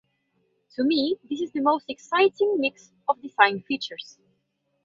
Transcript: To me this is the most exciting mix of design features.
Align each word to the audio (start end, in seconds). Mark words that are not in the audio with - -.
To 0.77 0.83
me 0.83 1.19
this 1.29 1.41
is 1.41 1.51
the 1.51 1.59
most 1.61 1.85
exciting 1.87 2.55
mix 2.59 2.91
of 3.07 3.21
design 3.21 3.61
features. 3.61 4.17